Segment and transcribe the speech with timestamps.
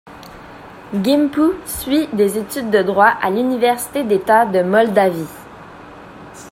[0.95, 5.27] Ghimpu suit des études de droit à l'université d'État de Moldavie.